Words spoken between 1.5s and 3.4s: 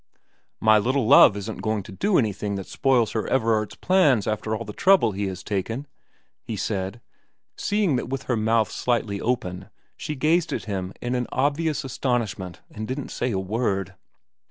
going to do anything that spoils her